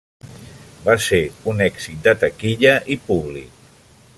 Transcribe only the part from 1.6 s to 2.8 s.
èxit de taquilla